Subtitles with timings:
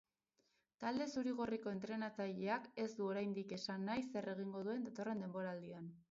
[0.83, 5.93] Talde zuri-gorriko entrenatzaileak ez du oraindik esan nahi zer egingo duen datorren denboraldian.